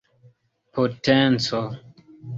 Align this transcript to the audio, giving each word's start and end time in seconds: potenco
potenco 0.73 1.61